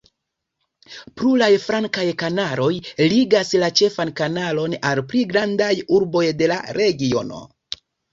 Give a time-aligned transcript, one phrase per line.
[1.19, 2.69] Pluraj flankaj kanaloj
[3.11, 7.43] ligas la ĉefan kanalon al pli grandaj urboj de la regiono.